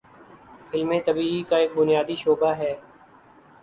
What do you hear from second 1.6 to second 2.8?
ایک بنیادی شعبہ ہے